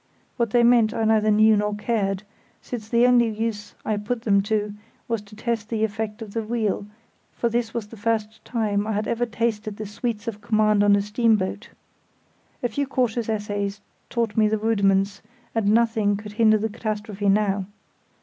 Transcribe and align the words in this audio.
What 0.35 0.49
they 0.49 0.63
meant 0.63 0.95
I 0.95 1.03
neither 1.03 1.29
knew 1.29 1.55
nor 1.55 1.75
cared, 1.75 2.23
since 2.59 2.89
the 2.89 3.05
only 3.05 3.27
use 3.29 3.75
I 3.85 3.97
put 3.97 4.23
them 4.23 4.41
to 4.49 4.73
was 5.07 5.21
to 5.21 5.35
test 5.35 5.69
the 5.69 5.83
effect 5.83 6.23
of 6.23 6.33
the 6.33 6.41
wheel, 6.41 6.87
for 7.33 7.49
this 7.49 7.71
was 7.71 7.85
the 7.89 7.97
first 7.97 8.43
time 8.43 8.87
I 8.87 8.93
had 8.93 9.07
ever 9.07 9.27
tasted 9.27 9.77
the 9.77 9.85
sweets 9.85 10.27
of 10.27 10.41
command 10.41 10.83
on 10.83 10.95
a 10.95 11.03
steamboat. 11.03 11.69
A 12.63 12.69
few 12.69 12.87
cautious 12.87 13.29
essays 13.29 13.79
taught 14.09 14.35
me 14.35 14.47
the 14.47 14.57
rudiments, 14.57 15.21
and 15.53 15.67
nothing 15.71 16.17
could 16.17 16.31
hinder 16.31 16.57
the 16.57 16.69
catastrophe 16.69 17.29
now. 17.29 17.67